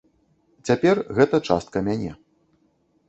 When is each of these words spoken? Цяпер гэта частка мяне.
Цяпер 0.69 1.01
гэта 1.19 1.41
частка 1.49 1.77
мяне. 1.89 2.11